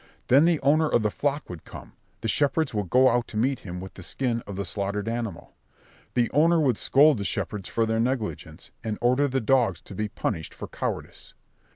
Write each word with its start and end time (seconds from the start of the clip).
Then 0.29 0.45
the 0.45 0.59
owner 0.61 0.89
of 0.89 1.03
the 1.03 1.11
flock 1.11 1.47
would 1.47 1.63
come; 1.63 1.93
the 2.21 2.27
shepherds 2.27 2.73
would 2.73 2.89
go 2.89 3.07
out 3.09 3.27
to 3.27 3.37
meet 3.37 3.59
him 3.59 3.79
with 3.79 3.93
the 3.93 4.01
skin 4.01 4.41
of 4.47 4.55
the 4.55 4.65
slaughtered 4.65 5.07
animal: 5.07 5.53
the 6.15 6.27
owner 6.31 6.59
would 6.59 6.79
scold 6.79 7.19
the 7.19 7.23
shepherds 7.23 7.69
for 7.69 7.85
their 7.85 7.99
negligence, 7.99 8.71
and 8.83 8.97
order 8.99 9.27
the 9.27 9.39
dogs 9.41 9.79
to 9.81 9.93
be 9.93 10.07
punished 10.09 10.55
for 10.55 10.67
cowardice. 10.67 11.35